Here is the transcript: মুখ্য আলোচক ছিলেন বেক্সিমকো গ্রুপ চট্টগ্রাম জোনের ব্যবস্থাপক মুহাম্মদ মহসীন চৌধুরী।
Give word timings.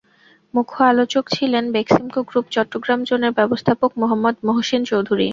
মুখ্য 0.53 0.77
আলোচক 0.83 1.23
ছিলেন 1.35 1.63
বেক্সিমকো 1.75 2.19
গ্রুপ 2.29 2.45
চট্টগ্রাম 2.55 2.99
জোনের 3.09 3.33
ব্যবস্থাপক 3.39 3.91
মুহাম্মদ 4.01 4.35
মহসীন 4.47 4.81
চৌধুরী। 4.91 5.27